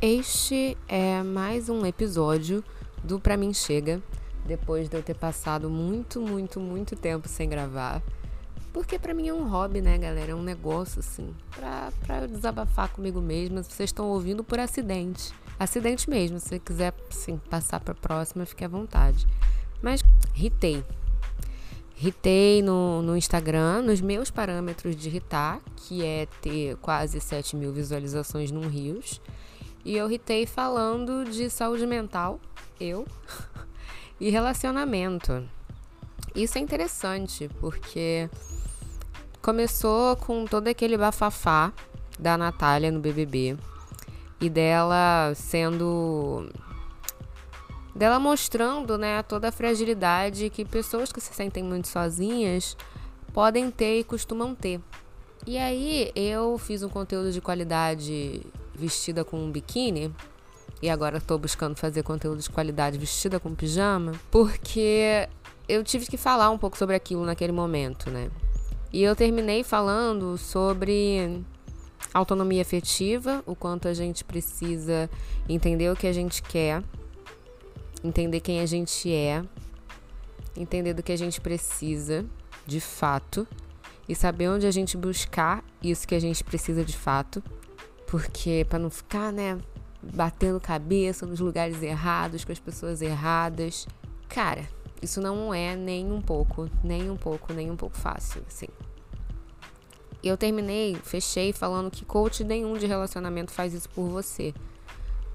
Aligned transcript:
Este 0.00 0.78
é 0.86 1.24
mais 1.24 1.68
um 1.68 1.84
episódio 1.84 2.62
do 3.02 3.18
Pra 3.18 3.36
Mim 3.36 3.52
Chega, 3.52 4.00
depois 4.46 4.88
de 4.88 4.96
eu 4.96 5.02
ter 5.02 5.16
passado 5.16 5.68
muito, 5.68 6.20
muito, 6.20 6.60
muito 6.60 6.94
tempo 6.94 7.26
sem 7.26 7.48
gravar. 7.48 8.00
Porque 8.72 8.96
pra 8.96 9.12
mim 9.12 9.26
é 9.26 9.34
um 9.34 9.48
hobby, 9.48 9.80
né, 9.80 9.98
galera? 9.98 10.30
É 10.30 10.34
um 10.36 10.42
negócio, 10.42 11.00
assim, 11.00 11.34
pra, 11.50 11.92
pra 12.06 12.22
eu 12.22 12.28
desabafar 12.28 12.90
comigo 12.90 13.20
mesma. 13.20 13.60
Vocês 13.60 13.88
estão 13.90 14.08
ouvindo 14.08 14.44
por 14.44 14.60
acidente. 14.60 15.34
Acidente 15.58 16.08
mesmo. 16.08 16.38
Se 16.38 16.50
você 16.50 16.58
quiser, 16.60 16.94
assim, 17.10 17.36
passar 17.50 17.80
pra 17.80 17.92
próxima, 17.92 18.46
fique 18.46 18.64
à 18.64 18.68
vontade. 18.68 19.26
Mas, 19.82 20.00
ritei. 20.32 20.84
Ritei 21.96 22.62
no, 22.62 23.02
no 23.02 23.16
Instagram, 23.16 23.82
nos 23.82 24.00
meus 24.00 24.30
parâmetros 24.30 24.94
de 24.94 25.08
ritar, 25.08 25.60
que 25.74 26.04
é 26.04 26.28
ter 26.40 26.76
quase 26.76 27.20
7 27.20 27.56
mil 27.56 27.72
visualizações 27.72 28.52
num 28.52 28.68
Rios. 28.68 29.20
E 29.88 29.96
eu 29.96 30.06
ritei 30.06 30.44
falando 30.44 31.24
de 31.24 31.48
saúde 31.48 31.86
mental, 31.86 32.38
eu, 32.78 33.06
e 34.20 34.28
relacionamento. 34.28 35.48
Isso 36.34 36.58
é 36.58 36.60
interessante, 36.60 37.48
porque 37.58 38.28
começou 39.40 40.14
com 40.16 40.44
todo 40.44 40.68
aquele 40.68 40.98
bafafá 40.98 41.72
da 42.18 42.36
Natália 42.36 42.92
no 42.92 43.00
BBB 43.00 43.56
e 44.38 44.50
dela 44.50 45.32
sendo 45.34 46.50
dela 47.94 48.20
mostrando, 48.20 48.98
né, 48.98 49.22
toda 49.22 49.48
a 49.48 49.52
fragilidade 49.52 50.50
que 50.50 50.66
pessoas 50.66 51.10
que 51.10 51.18
se 51.18 51.32
sentem 51.32 51.64
muito 51.64 51.88
sozinhas 51.88 52.76
podem 53.32 53.70
ter 53.70 54.00
e 54.00 54.04
costumam 54.04 54.54
ter. 54.54 54.82
E 55.46 55.56
aí 55.56 56.12
eu 56.14 56.58
fiz 56.58 56.82
um 56.82 56.90
conteúdo 56.90 57.32
de 57.32 57.40
qualidade 57.40 58.42
vestida 58.78 59.24
com 59.24 59.38
um 59.38 59.50
biquíni 59.50 60.14
e 60.80 60.88
agora 60.88 61.18
estou 61.18 61.38
buscando 61.38 61.76
fazer 61.76 62.02
conteúdo 62.02 62.40
de 62.40 62.50
qualidade 62.50 62.98
vestida 62.98 63.40
com 63.40 63.54
pijama, 63.54 64.12
porque 64.30 65.28
eu 65.68 65.82
tive 65.82 66.06
que 66.06 66.16
falar 66.16 66.50
um 66.50 66.58
pouco 66.58 66.78
sobre 66.78 66.94
aquilo 66.94 67.24
naquele 67.24 67.52
momento, 67.52 68.10
né? 68.10 68.30
E 68.92 69.02
eu 69.02 69.14
terminei 69.14 69.64
falando 69.64 70.38
sobre 70.38 71.44
autonomia 72.14 72.62
afetiva, 72.62 73.42
o 73.44 73.54
quanto 73.54 73.88
a 73.88 73.92
gente 73.92 74.24
precisa 74.24 75.10
entender 75.48 75.90
o 75.90 75.96
que 75.96 76.06
a 76.06 76.12
gente 76.12 76.42
quer 76.42 76.82
entender 78.02 78.40
quem 78.40 78.60
a 78.60 78.66
gente 78.66 79.12
é, 79.12 79.42
entender 80.56 80.94
do 80.94 81.02
que 81.02 81.12
a 81.12 81.16
gente 81.16 81.40
precisa 81.40 82.24
de 82.66 82.80
fato 82.80 83.46
e 84.08 84.14
saber 84.14 84.48
onde 84.48 84.66
a 84.66 84.70
gente 84.70 84.96
buscar 84.96 85.64
isso 85.82 86.06
que 86.06 86.14
a 86.14 86.20
gente 86.20 86.42
precisa 86.42 86.84
de 86.84 86.96
fato, 86.96 87.42
porque 88.08 88.66
para 88.68 88.78
não 88.78 88.90
ficar, 88.90 89.32
né, 89.32 89.58
batendo 90.02 90.58
cabeça 90.58 91.26
nos 91.26 91.40
lugares 91.40 91.82
errados, 91.82 92.44
com 92.44 92.52
as 92.52 92.58
pessoas 92.58 93.02
erradas. 93.02 93.86
Cara, 94.28 94.68
isso 95.00 95.20
não 95.20 95.54
é 95.54 95.76
nem 95.76 96.10
um 96.10 96.20
pouco, 96.20 96.68
nem 96.82 97.10
um 97.10 97.16
pouco, 97.16 97.52
nem 97.52 97.70
um 97.70 97.76
pouco 97.76 97.96
fácil, 97.96 98.42
assim. 98.48 98.68
Eu 100.22 100.36
terminei, 100.36 100.96
fechei 100.96 101.52
falando 101.52 101.90
que 101.90 102.04
coach 102.04 102.42
nenhum 102.42 102.76
de 102.76 102.86
relacionamento 102.86 103.52
faz 103.52 103.72
isso 103.72 103.88
por 103.90 104.08
você 104.08 104.52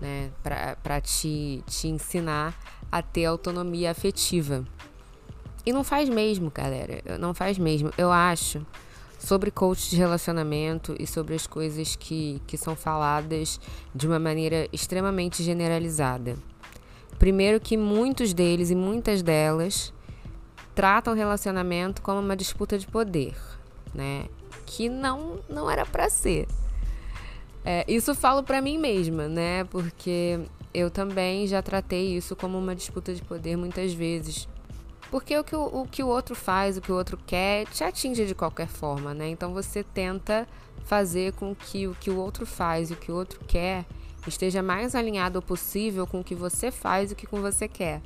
né, 0.01 0.31
para 0.44 0.99
te, 0.99 1.63
te 1.66 1.88
ensinar 1.88 2.53
a 2.91 3.01
ter 3.01 3.25
autonomia 3.25 3.91
afetiva. 3.91 4.66
E 5.66 5.71
não 5.71 5.83
faz 5.83 6.09
mesmo, 6.09 6.51
galera. 6.51 7.17
Não 7.17 7.33
faz 7.33 7.57
mesmo. 7.57 7.89
Eu 7.97 8.11
acho 8.11 8.66
sobre 9.23 9.49
coach 9.49 9.89
de 9.89 9.95
relacionamento 9.95 10.95
e 10.99 11.07
sobre 11.07 11.33
as 11.33 11.47
coisas 11.47 11.95
que, 11.95 12.41
que 12.45 12.57
são 12.57 12.75
faladas 12.75 13.57
de 13.95 14.05
uma 14.05 14.19
maneira 14.19 14.67
extremamente 14.73 15.41
generalizada. 15.41 16.35
Primeiro 17.17 17.57
que 17.61 17.78
muitos 17.78 18.34
deles 18.34 18.69
e 18.69 18.75
muitas 18.75 19.22
delas 19.22 19.94
tratam 20.75 21.13
relacionamento 21.13 22.01
como 22.01 22.19
uma 22.19 22.35
disputa 22.35 22.78
de 22.78 22.85
poder, 22.85 23.34
né? 23.94 24.25
Que 24.66 24.89
não 24.89 25.40
não 25.47 25.72
era 25.72 25.85
para 25.85 26.09
ser. 26.09 26.45
É, 27.63 27.85
isso 27.88 28.13
falo 28.13 28.44
para 28.44 28.61
mim 28.61 28.78
mesma, 28.78 29.29
né? 29.29 29.63
Porque 29.66 30.41
eu 30.73 30.91
também 30.91 31.47
já 31.47 31.61
tratei 31.61 32.17
isso 32.17 32.35
como 32.35 32.57
uma 32.57 32.75
disputa 32.75 33.13
de 33.13 33.22
poder 33.22 33.55
muitas 33.55 33.94
vezes. 33.94 34.50
Porque 35.13 35.38
o 35.38 35.44
que 35.44 35.56
o, 35.56 35.66
o 35.66 35.88
que 35.88 36.01
o 36.01 36.07
outro 36.07 36.34
faz, 36.34 36.75
o 36.75 36.81
que 36.81 36.91
o 36.91 36.96
outro 36.96 37.19
quer, 37.24 37.68
te 37.68 37.84
atinge 37.84 38.25
de 38.25 38.34
qualquer 38.34 38.66
forma, 38.68 39.13
né? 39.13 39.29
Então 39.29 39.53
você 39.53 39.84
tenta 39.84 40.47
fazer 40.85 41.34
com 41.34 41.53
que 41.53 41.88
o 41.88 41.94
que 41.94 42.09
o 42.09 42.18
outro 42.18 42.47
faz 42.47 42.90
e 42.90 42.94
o 42.94 42.96
que 42.96 43.12
o 43.12 43.16
outro 43.16 43.40
quer 43.46 43.85
esteja 44.25 44.63
mais 44.63 44.96
alinhado 44.96 45.40
possível 45.40 46.07
com 46.07 46.22
o 46.22 46.23
que 46.23 46.34
você 46.34 46.72
faz 46.72 47.12
e 47.12 47.13
o 47.13 47.16
que 47.16 47.28
com 47.28 47.40
você 47.44 47.68
quer 47.68 48.02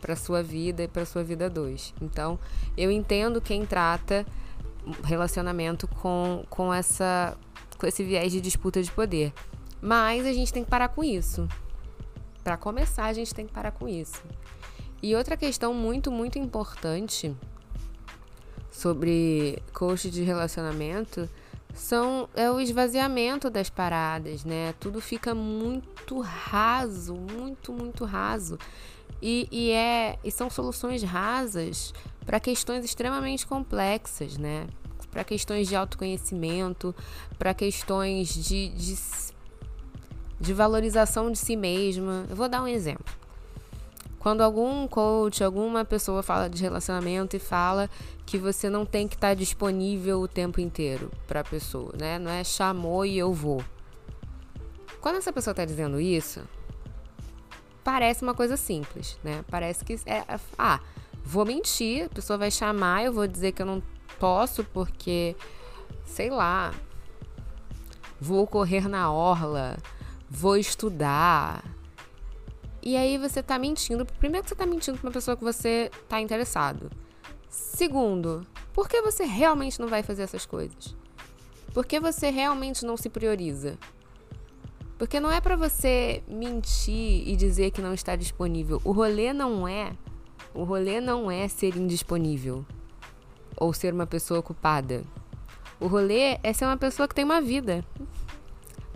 para 0.00 0.14
sua 0.14 0.40
vida 0.40 0.84
e 0.84 0.86
para 0.86 1.04
sua 1.04 1.24
vida 1.24 1.50
dois. 1.50 1.92
Então, 2.00 2.38
eu 2.76 2.92
entendo 2.92 3.40
quem 3.40 3.66
trata 3.66 4.24
relacionamento 5.02 5.88
com, 5.88 6.44
com 6.48 6.72
essa 6.72 7.36
com 7.76 7.88
esse 7.88 8.04
viés 8.04 8.30
de 8.30 8.40
disputa 8.40 8.80
de 8.80 8.92
poder. 8.92 9.32
Mas 9.80 10.24
a 10.24 10.32
gente 10.32 10.52
tem 10.52 10.62
que 10.62 10.70
parar 10.70 10.90
com 10.90 11.02
isso. 11.02 11.48
Para 12.44 12.56
começar, 12.56 13.06
a 13.06 13.12
gente 13.12 13.34
tem 13.34 13.48
que 13.48 13.52
parar 13.52 13.72
com 13.72 13.88
isso. 13.88 14.22
E 15.02 15.14
outra 15.16 15.36
questão 15.36 15.74
muito, 15.74 16.10
muito 16.10 16.38
importante 16.38 17.34
sobre 18.70 19.60
coach 19.72 20.08
de 20.08 20.22
relacionamento 20.22 21.28
são 21.74 22.28
é 22.34 22.50
o 22.50 22.60
esvaziamento 22.60 23.50
das 23.50 23.68
paradas, 23.68 24.44
né? 24.44 24.74
Tudo 24.78 25.00
fica 25.00 25.34
muito 25.34 26.20
raso, 26.20 27.14
muito, 27.14 27.72
muito 27.72 28.04
raso. 28.04 28.58
E, 29.20 29.48
e, 29.50 29.70
é, 29.70 30.18
e 30.22 30.30
são 30.30 30.48
soluções 30.48 31.02
rasas 31.02 31.92
para 32.24 32.38
questões 32.38 32.84
extremamente 32.84 33.46
complexas, 33.46 34.36
né? 34.36 34.66
para 35.12 35.22
questões 35.22 35.68
de 35.68 35.76
autoconhecimento, 35.76 36.94
para 37.38 37.52
questões 37.52 38.34
de, 38.34 38.70
de, 38.70 38.98
de 40.40 40.52
valorização 40.54 41.30
de 41.30 41.38
si 41.38 41.54
mesma. 41.54 42.26
Eu 42.28 42.34
vou 42.34 42.48
dar 42.48 42.62
um 42.62 42.66
exemplo. 42.66 43.21
Quando 44.22 44.42
algum 44.42 44.86
coach, 44.86 45.42
alguma 45.42 45.84
pessoa 45.84 46.22
fala 46.22 46.48
de 46.48 46.62
relacionamento 46.62 47.34
e 47.34 47.40
fala 47.40 47.90
que 48.24 48.38
você 48.38 48.70
não 48.70 48.86
tem 48.86 49.08
que 49.08 49.16
estar 49.16 49.34
disponível 49.34 50.20
o 50.20 50.28
tempo 50.28 50.60
inteiro 50.60 51.10
para 51.26 51.40
a 51.40 51.44
pessoa, 51.44 51.92
né? 51.98 52.20
Não 52.20 52.30
é 52.30 52.44
chamou 52.44 53.04
e 53.04 53.18
eu 53.18 53.32
vou. 53.32 53.64
Quando 55.00 55.16
essa 55.16 55.32
pessoa 55.32 55.50
está 55.50 55.64
dizendo 55.64 56.00
isso, 56.00 56.40
parece 57.82 58.22
uma 58.22 58.32
coisa 58.32 58.56
simples, 58.56 59.18
né? 59.24 59.44
Parece 59.50 59.84
que 59.84 59.94
é, 60.06 60.24
ah, 60.56 60.78
vou 61.24 61.44
mentir, 61.44 62.04
a 62.04 62.08
pessoa 62.08 62.38
vai 62.38 62.52
chamar, 62.52 63.04
eu 63.04 63.12
vou 63.12 63.26
dizer 63.26 63.50
que 63.50 63.60
eu 63.60 63.66
não 63.66 63.82
posso 64.20 64.62
porque, 64.62 65.34
sei 66.04 66.30
lá, 66.30 66.72
vou 68.20 68.46
correr 68.46 68.88
na 68.88 69.10
orla, 69.10 69.76
vou 70.30 70.56
estudar. 70.56 71.64
E 72.82 72.96
aí 72.96 73.16
você 73.16 73.42
tá 73.42 73.58
mentindo. 73.58 74.04
Primeiro 74.04 74.42
que 74.42 74.48
você 74.50 74.56
tá 74.56 74.66
mentindo 74.66 74.98
pra 74.98 75.08
uma 75.08 75.12
pessoa 75.12 75.36
que 75.36 75.44
você 75.44 75.90
tá 76.08 76.20
interessado. 76.20 76.90
Segundo, 77.48 78.44
por 78.72 78.88
que 78.88 79.00
você 79.00 79.24
realmente 79.24 79.80
não 79.80 79.86
vai 79.86 80.02
fazer 80.02 80.22
essas 80.22 80.44
coisas? 80.44 80.96
Por 81.72 81.86
que 81.86 82.00
você 82.00 82.30
realmente 82.30 82.84
não 82.84 82.96
se 82.96 83.08
prioriza? 83.08 83.78
Porque 84.98 85.20
não 85.20 85.30
é 85.30 85.40
para 85.40 85.56
você 85.56 86.22
mentir 86.28 87.28
e 87.28 87.36
dizer 87.36 87.70
que 87.70 87.80
não 87.80 87.94
está 87.94 88.16
disponível. 88.16 88.80
O 88.84 88.92
rolê 88.92 89.32
não 89.32 89.66
é. 89.66 89.92
O 90.54 90.64
rolê 90.64 91.00
não 91.00 91.30
é 91.30 91.48
ser 91.48 91.76
indisponível 91.76 92.64
ou 93.56 93.72
ser 93.72 93.94
uma 93.94 94.06
pessoa 94.06 94.40
ocupada. 94.40 95.02
O 95.80 95.86
rolê 95.86 96.38
é 96.42 96.52
ser 96.52 96.64
uma 96.64 96.76
pessoa 96.76 97.08
que 97.08 97.14
tem 97.14 97.24
uma 97.24 97.40
vida. 97.40 97.84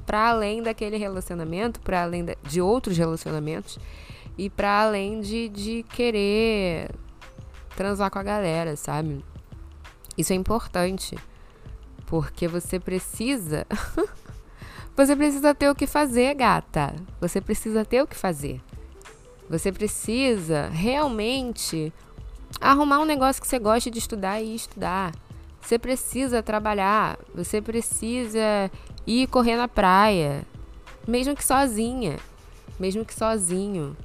Para 0.07 0.31
além 0.31 0.63
daquele 0.63 0.97
relacionamento, 0.97 1.81
para 1.81 2.03
além 2.03 2.25
de 2.45 2.61
outros 2.61 2.97
relacionamentos 2.97 3.79
e 4.39 4.49
para 4.49 4.83
além 4.83 5.21
de, 5.21 5.49
de 5.49 5.83
querer 5.83 6.91
transar 7.77 8.11
com 8.11 8.19
a 8.19 8.23
galera, 8.23 8.77
sabe? 8.77 9.25
Isso 10.17 10.33
é 10.33 10.37
importante. 10.37 11.17
Porque 12.07 12.47
você 12.47 12.79
precisa. 12.79 13.67
você 14.97 15.17
precisa 15.17 15.55
ter 15.55 15.69
o 15.69 15.75
que 15.75 15.87
fazer, 15.87 16.35
gata. 16.35 16.95
Você 17.21 17.41
precisa 17.41 17.85
ter 17.85 18.03
o 18.03 18.07
que 18.07 18.17
fazer. 18.17 18.61
Você 19.51 19.71
precisa 19.71 20.69
realmente 20.69 21.93
arrumar 22.61 23.01
um 23.01 23.05
negócio 23.05 23.43
que 23.43 23.49
você 23.49 23.59
goste 23.59 23.91
de 23.91 23.99
estudar 23.99 24.41
e 24.41 24.55
estudar. 24.55 25.13
Você 25.67 25.81
precisa 25.81 26.45
trabalhar, 26.45 27.19
você 27.35 27.61
precisa 27.61 28.71
ir 29.05 29.27
correr 29.27 29.57
na 29.57 29.67
praia, 29.67 30.47
mesmo 31.09 31.35
que 31.35 31.45
sozinha, 31.45 32.21
mesmo 32.79 33.05
que 33.05 33.13
sozinho. 33.13 33.97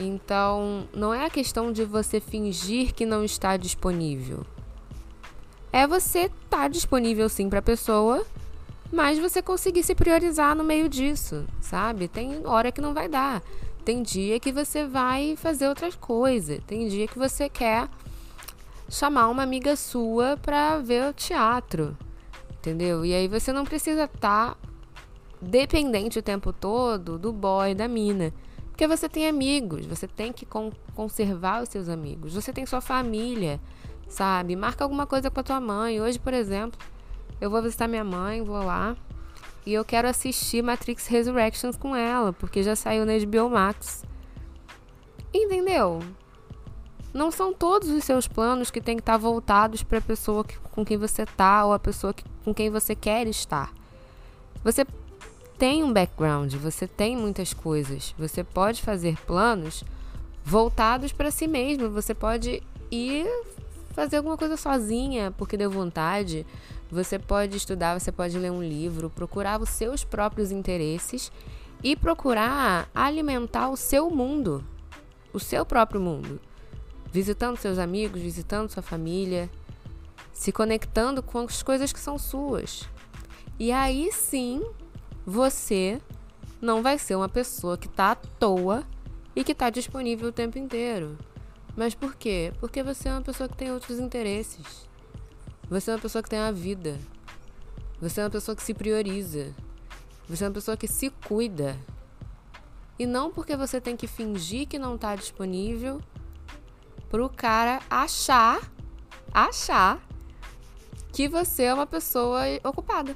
Então, 0.00 0.88
não 0.92 1.14
é 1.14 1.24
a 1.24 1.30
questão 1.30 1.70
de 1.70 1.84
você 1.84 2.18
fingir 2.18 2.92
que 2.92 3.06
não 3.06 3.22
está 3.22 3.56
disponível. 3.56 4.44
É 5.72 5.86
você 5.86 6.22
estar 6.22 6.32
tá 6.48 6.66
disponível 6.66 7.28
sim 7.28 7.48
para 7.48 7.60
a 7.60 7.62
pessoa, 7.62 8.26
mas 8.90 9.20
você 9.20 9.40
conseguir 9.40 9.84
se 9.84 9.94
priorizar 9.94 10.56
no 10.56 10.64
meio 10.64 10.88
disso, 10.88 11.46
sabe? 11.60 12.08
Tem 12.08 12.44
hora 12.44 12.72
que 12.72 12.80
não 12.80 12.92
vai 12.92 13.08
dar. 13.08 13.40
Tem 13.84 14.02
dia 14.02 14.40
que 14.40 14.50
você 14.50 14.84
vai 14.84 15.36
fazer 15.36 15.68
outras 15.68 15.94
coisas. 15.94 16.58
Tem 16.66 16.88
dia 16.88 17.06
que 17.06 17.20
você 17.20 17.48
quer 17.48 17.88
chamar 18.92 19.28
uma 19.28 19.42
amiga 19.42 19.74
sua 19.74 20.36
para 20.36 20.78
ver 20.78 21.08
o 21.08 21.14
teatro. 21.14 21.96
Entendeu? 22.58 23.04
E 23.04 23.14
aí 23.14 23.26
você 23.26 23.50
não 23.50 23.64
precisa 23.64 24.04
estar 24.04 24.54
tá 24.54 24.56
dependente 25.40 26.18
o 26.18 26.22
tempo 26.22 26.52
todo 26.52 27.18
do 27.18 27.32
boy, 27.32 27.74
da 27.74 27.88
mina. 27.88 28.32
Porque 28.68 28.86
você 28.86 29.08
tem 29.08 29.26
amigos, 29.26 29.86
você 29.86 30.06
tem 30.06 30.30
que 30.30 30.44
con 30.44 30.70
conservar 30.94 31.62
os 31.62 31.70
seus 31.70 31.88
amigos. 31.88 32.34
Você 32.34 32.52
tem 32.52 32.66
sua 32.66 32.82
família, 32.82 33.58
sabe? 34.08 34.54
Marca 34.54 34.84
alguma 34.84 35.06
coisa 35.06 35.30
com 35.30 35.40
a 35.40 35.42
tua 35.42 35.60
mãe. 35.60 36.00
Hoje, 36.00 36.18
por 36.18 36.34
exemplo, 36.34 36.78
eu 37.40 37.50
vou 37.50 37.62
visitar 37.62 37.88
minha 37.88 38.04
mãe, 38.04 38.42
vou 38.42 38.62
lá. 38.62 38.94
E 39.64 39.72
eu 39.72 39.84
quero 39.86 40.06
assistir 40.06 40.62
Matrix 40.62 41.06
Resurrections 41.06 41.76
com 41.76 41.96
ela, 41.96 42.32
porque 42.32 42.62
já 42.62 42.76
saiu 42.76 43.06
na 43.06 43.12
HBO 43.18 43.48
Max. 43.48 44.04
Entendeu? 45.32 46.00
Não 47.12 47.30
são 47.30 47.52
todos 47.52 47.90
os 47.90 48.04
seus 48.04 48.26
planos 48.26 48.70
que 48.70 48.80
têm 48.80 48.96
que 48.96 49.02
estar 49.02 49.18
voltados 49.18 49.82
para 49.82 49.98
a 49.98 50.02
pessoa 50.02 50.44
que, 50.44 50.56
com 50.58 50.84
quem 50.84 50.96
você 50.96 51.26
tá 51.26 51.64
ou 51.64 51.72
a 51.72 51.78
pessoa 51.78 52.14
que, 52.14 52.24
com 52.44 52.54
quem 52.54 52.70
você 52.70 52.94
quer 52.94 53.26
estar. 53.26 53.70
Você 54.64 54.86
tem 55.58 55.84
um 55.84 55.92
background, 55.92 56.54
você 56.54 56.86
tem 56.86 57.16
muitas 57.16 57.52
coisas. 57.52 58.14
Você 58.18 58.42
pode 58.42 58.80
fazer 58.80 59.16
planos 59.26 59.84
voltados 60.44 61.12
para 61.12 61.30
si 61.30 61.46
mesmo. 61.46 61.90
Você 61.90 62.14
pode 62.14 62.62
ir 62.90 63.26
fazer 63.92 64.16
alguma 64.16 64.36
coisa 64.36 64.56
sozinha 64.56 65.32
porque 65.36 65.56
deu 65.56 65.70
vontade. 65.70 66.46
Você 66.90 67.18
pode 67.18 67.56
estudar, 67.56 67.98
você 67.98 68.10
pode 68.10 68.38
ler 68.38 68.50
um 68.50 68.62
livro, 68.62 69.10
procurar 69.10 69.60
os 69.60 69.68
seus 69.68 70.02
próprios 70.02 70.50
interesses 70.50 71.30
e 71.82 71.94
procurar 71.94 72.88
alimentar 72.94 73.68
o 73.68 73.76
seu 73.76 74.10
mundo, 74.10 74.64
o 75.32 75.40
seu 75.40 75.66
próprio 75.66 76.00
mundo. 76.00 76.40
Visitando 77.12 77.58
seus 77.58 77.78
amigos, 77.78 78.22
visitando 78.22 78.70
sua 78.70 78.82
família, 78.82 79.50
se 80.32 80.50
conectando 80.50 81.22
com 81.22 81.40
as 81.40 81.62
coisas 81.62 81.92
que 81.92 82.00
são 82.00 82.18
suas. 82.18 82.88
E 83.58 83.70
aí 83.70 84.10
sim, 84.10 84.62
você 85.24 86.00
não 86.60 86.82
vai 86.82 86.98
ser 86.98 87.14
uma 87.14 87.28
pessoa 87.28 87.76
que 87.76 87.86
está 87.86 88.12
à 88.12 88.14
toa 88.14 88.82
e 89.36 89.44
que 89.44 89.52
está 89.52 89.68
disponível 89.68 90.30
o 90.30 90.32
tempo 90.32 90.58
inteiro. 90.58 91.18
Mas 91.76 91.94
por 91.94 92.14
quê? 92.14 92.52
Porque 92.58 92.82
você 92.82 93.08
é 93.08 93.12
uma 93.12 93.22
pessoa 93.22 93.48
que 93.48 93.56
tem 93.56 93.70
outros 93.70 93.98
interesses. 93.98 94.88
Você 95.68 95.90
é 95.90 95.94
uma 95.94 96.00
pessoa 96.00 96.22
que 96.22 96.30
tem 96.30 96.38
uma 96.38 96.52
vida. 96.52 96.98
Você 98.00 98.20
é 98.20 98.24
uma 98.24 98.30
pessoa 98.30 98.56
que 98.56 98.62
se 98.62 98.74
prioriza. 98.74 99.54
Você 100.28 100.44
é 100.44 100.48
uma 100.48 100.54
pessoa 100.54 100.76
que 100.76 100.88
se 100.88 101.10
cuida. 101.10 101.76
E 102.98 103.06
não 103.06 103.30
porque 103.30 103.56
você 103.56 103.80
tem 103.80 103.96
que 103.96 104.06
fingir 104.06 104.66
que 104.66 104.78
não 104.78 104.96
está 104.96 105.16
disponível 105.16 106.00
pro 107.12 107.28
cara 107.28 107.82
achar, 107.90 108.72
achar 109.34 110.02
que 111.12 111.28
você 111.28 111.64
é 111.64 111.74
uma 111.74 111.86
pessoa 111.86 112.40
ocupada. 112.64 113.14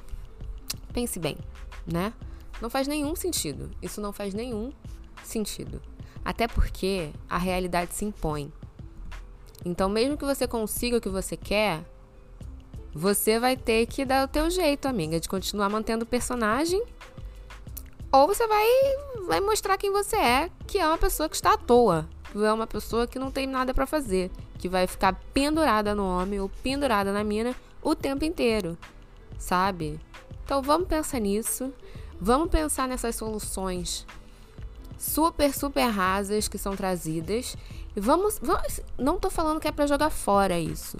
Pense 0.93 1.17
bem, 1.17 1.35
né? 1.91 2.13
Não 2.61 2.69
faz 2.69 2.87
nenhum 2.87 3.15
sentido. 3.15 3.71
Isso 3.81 3.99
não 3.99 4.13
faz 4.13 4.35
nenhum 4.35 4.71
sentido. 5.23 5.81
Até 6.23 6.47
porque 6.47 7.09
a 7.27 7.39
realidade 7.39 7.95
se 7.95 8.05
impõe. 8.05 8.53
Então, 9.65 9.89
mesmo 9.89 10.15
que 10.15 10.25
você 10.25 10.47
consiga 10.47 10.97
o 10.97 11.01
que 11.01 11.09
você 11.09 11.35
quer, 11.35 11.83
você 12.93 13.39
vai 13.39 13.57
ter 13.57 13.87
que 13.87 14.05
dar 14.05 14.25
o 14.25 14.27
teu 14.27 14.47
jeito, 14.51 14.87
amiga, 14.87 15.19
de 15.19 15.27
continuar 15.27 15.69
mantendo 15.69 16.03
o 16.03 16.07
personagem. 16.07 16.85
Ou 18.11 18.27
você 18.27 18.45
vai, 18.45 18.67
vai 19.25 19.41
mostrar 19.41 19.75
quem 19.75 19.91
você 19.91 20.17
é, 20.17 20.51
que 20.67 20.77
é 20.77 20.85
uma 20.85 20.99
pessoa 20.99 21.27
que 21.27 21.35
está 21.35 21.53
à 21.53 21.57
toa. 21.57 22.07
É 22.35 22.53
uma 22.53 22.67
pessoa 22.67 23.07
que 23.07 23.19
não 23.19 23.31
tem 23.31 23.47
nada 23.47 23.73
para 23.73 23.85
fazer. 23.85 24.31
Que 24.57 24.69
vai 24.69 24.87
ficar 24.87 25.13
pendurada 25.33 25.93
no 25.95 26.05
homem 26.05 26.39
ou 26.39 26.49
pendurada 26.63 27.11
na 27.11 27.23
mina 27.23 27.55
o 27.81 27.95
tempo 27.95 28.25
inteiro. 28.25 28.77
Sabe? 29.37 29.99
Então 30.43 30.61
vamos 30.61 30.87
pensar 30.87 31.19
nisso. 31.19 31.73
Vamos 32.19 32.49
pensar 32.49 32.87
nessas 32.87 33.15
soluções 33.15 34.05
super, 34.97 35.53
super 35.53 35.87
rasas 35.89 36.47
que 36.47 36.57
são 36.57 36.75
trazidas. 36.75 37.55
E 37.95 37.99
vamos. 37.99 38.39
vamos 38.41 38.81
não 38.97 39.19
tô 39.19 39.29
falando 39.29 39.59
que 39.59 39.67
é 39.67 39.71
para 39.71 39.87
jogar 39.87 40.09
fora 40.09 40.59
isso. 40.59 40.97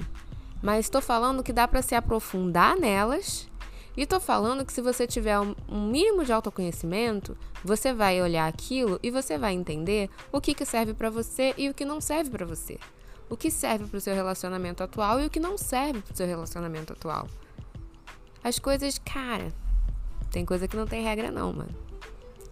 Mas 0.61 0.85
estou 0.85 1.01
falando 1.01 1.43
que 1.43 1.53
dá 1.53 1.67
para 1.67 1.81
se 1.81 1.95
aprofundar 1.95 2.77
nelas. 2.77 3.47
E 3.97 4.03
estou 4.03 4.19
falando 4.19 4.63
que 4.63 4.71
se 4.71 4.79
você 4.79 5.07
tiver 5.07 5.39
um, 5.39 5.55
mínimo 5.67 6.23
de 6.23 6.31
autoconhecimento, 6.31 7.35
você 7.63 7.91
vai 7.91 8.21
olhar 8.21 8.47
aquilo 8.47 8.99
e 9.01 9.09
você 9.09 9.39
vai 9.39 9.53
entender 9.53 10.07
o 10.31 10.39
que, 10.39 10.53
que 10.53 10.65
serve 10.65 10.93
para 10.93 11.09
você 11.09 11.55
e 11.57 11.67
o 11.67 11.73
que 11.73 11.83
não 11.83 11.99
serve 11.99 12.29
para 12.29 12.45
você. 12.45 12.77
O 13.27 13.35
que 13.35 13.49
serve 13.49 13.87
para 13.87 13.97
o 13.97 14.01
seu 14.01 14.13
relacionamento 14.13 14.83
atual 14.83 15.19
e 15.19 15.25
o 15.25 15.29
que 15.31 15.39
não 15.39 15.57
serve 15.57 15.99
para 16.01 16.13
o 16.13 16.15
seu 16.15 16.27
relacionamento 16.27 16.93
atual. 16.93 17.27
As 18.43 18.59
coisas, 18.59 18.99
cara, 18.99 19.51
tem 20.29 20.45
coisa 20.45 20.67
que 20.67 20.77
não 20.77 20.85
tem 20.85 21.03
regra 21.03 21.31
não, 21.31 21.51
mano. 21.51 21.75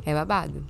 É 0.04 0.16
babado. 0.16 0.66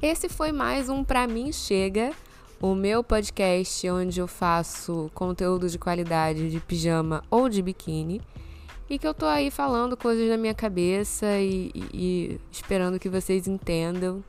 Esse 0.00 0.26
foi 0.30 0.52
mais 0.52 0.88
um 0.88 1.04
Pra 1.04 1.26
Mim 1.28 1.52
Chega 1.52 2.12
o 2.58 2.74
meu 2.74 3.04
podcast 3.04 3.88
onde 3.90 4.20
eu 4.20 4.26
faço 4.26 5.10
conteúdo 5.12 5.68
de 5.68 5.78
qualidade 5.78 6.50
de 6.50 6.60
pijama 6.60 7.22
ou 7.30 7.46
de 7.48 7.60
biquíni 7.60 8.22
e 8.90 8.98
que 8.98 9.06
eu 9.06 9.14
tô 9.14 9.24
aí 9.24 9.52
falando 9.52 9.96
coisas 9.96 10.28
na 10.28 10.36
minha 10.36 10.52
cabeça 10.52 11.38
e, 11.38 11.70
e, 11.72 11.84
e 11.94 12.40
esperando 12.50 12.98
que 12.98 13.08
vocês 13.08 13.46
entendam. 13.46 14.22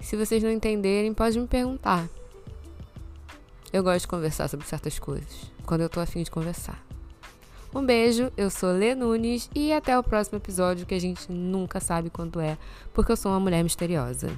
Se 0.00 0.16
vocês 0.16 0.42
não 0.42 0.50
entenderem, 0.50 1.14
pode 1.14 1.38
me 1.38 1.46
perguntar. 1.46 2.08
Eu 3.72 3.84
gosto 3.84 4.00
de 4.00 4.08
conversar 4.08 4.48
sobre 4.48 4.66
certas 4.66 4.98
coisas, 4.98 5.52
quando 5.64 5.82
eu 5.82 5.88
tô 5.88 6.00
afim 6.00 6.24
de 6.24 6.30
conversar. 6.30 6.84
Um 7.72 7.84
beijo, 7.84 8.32
eu 8.36 8.50
sou 8.50 8.72
Lê 8.72 8.94
Nunes 8.96 9.48
e 9.54 9.72
até 9.72 9.96
o 9.96 10.02
próximo 10.02 10.38
episódio 10.38 10.86
que 10.86 10.94
a 10.94 11.00
gente 11.00 11.30
nunca 11.30 11.78
sabe 11.78 12.10
quando 12.10 12.40
é, 12.40 12.58
porque 12.92 13.12
eu 13.12 13.16
sou 13.16 13.30
uma 13.30 13.38
mulher 13.38 13.62
misteriosa. 13.62 14.28